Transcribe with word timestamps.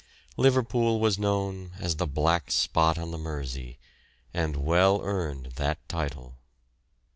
Liverpool 0.35 0.99
was 0.99 1.19
known 1.19 1.73
as 1.77 1.97
the 1.97 2.07
"black 2.07 2.49
spot" 2.49 2.97
on 2.97 3.11
the 3.11 3.19
Mersey, 3.19 3.77
and 4.33 4.55
well 4.55 4.99
earned 5.03 5.51
that 5.57 5.77
title. 5.87 6.39